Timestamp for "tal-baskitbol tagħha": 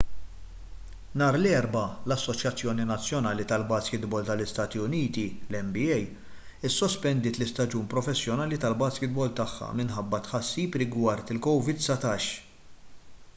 8.67-9.69